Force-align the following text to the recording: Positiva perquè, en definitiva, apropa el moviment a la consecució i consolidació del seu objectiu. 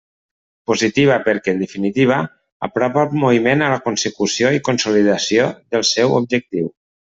Positiva 0.69 1.17
perquè, 1.27 1.53
en 1.55 1.61
definitiva, 1.63 2.17
apropa 2.69 3.05
el 3.09 3.13
moviment 3.25 3.63
a 3.65 3.69
la 3.75 3.79
consecució 3.89 4.55
i 4.59 4.65
consolidació 4.71 5.47
del 5.77 5.89
seu 5.95 6.19
objectiu. 6.23 6.75